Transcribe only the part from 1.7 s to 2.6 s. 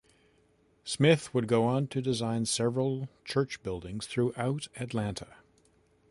to design